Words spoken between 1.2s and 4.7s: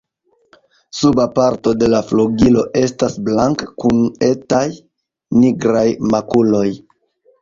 parto de la flugilo estas blanka, kun etaj